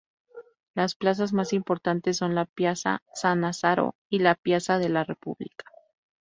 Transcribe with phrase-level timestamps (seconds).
[0.73, 5.65] Las plazas más importantes son la Piazza Sannazaro y la Piazza della Repubblica.